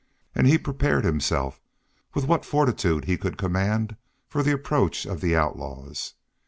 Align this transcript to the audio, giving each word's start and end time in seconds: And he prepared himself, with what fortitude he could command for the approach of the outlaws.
And 0.33 0.47
he 0.47 0.57
prepared 0.57 1.05
himself, 1.05 1.61
with 2.15 2.25
what 2.25 2.43
fortitude 2.43 3.05
he 3.05 3.17
could 3.19 3.37
command 3.37 3.97
for 4.27 4.41
the 4.41 4.51
approach 4.51 5.05
of 5.05 5.21
the 5.21 5.35
outlaws. 5.35 6.15